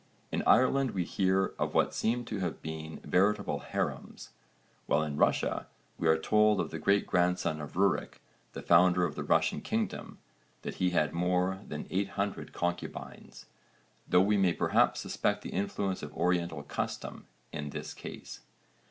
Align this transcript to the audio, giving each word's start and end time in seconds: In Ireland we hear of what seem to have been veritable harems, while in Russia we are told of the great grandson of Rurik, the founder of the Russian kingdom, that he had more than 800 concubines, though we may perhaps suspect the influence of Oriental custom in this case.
In 0.31 0.41
Ireland 0.47 0.95
we 0.95 1.03
hear 1.03 1.53
of 1.59 1.75
what 1.75 1.93
seem 1.93 2.25
to 2.25 2.39
have 2.39 2.63
been 2.63 3.01
veritable 3.03 3.59
harems, 3.59 4.29
while 4.87 5.03
in 5.03 5.15
Russia 5.15 5.67
we 5.99 6.07
are 6.07 6.17
told 6.17 6.59
of 6.59 6.71
the 6.71 6.79
great 6.79 7.05
grandson 7.05 7.61
of 7.61 7.75
Rurik, 7.75 8.19
the 8.53 8.63
founder 8.63 9.05
of 9.05 9.13
the 9.13 9.23
Russian 9.23 9.61
kingdom, 9.61 10.17
that 10.63 10.77
he 10.81 10.89
had 10.89 11.13
more 11.13 11.59
than 11.67 11.85
800 11.91 12.51
concubines, 12.51 13.45
though 14.07 14.21
we 14.23 14.37
may 14.37 14.53
perhaps 14.53 14.99
suspect 15.01 15.43
the 15.43 15.51
influence 15.53 16.01
of 16.01 16.15
Oriental 16.17 16.63
custom 16.63 17.27
in 17.51 17.69
this 17.69 17.93
case. 17.93 18.39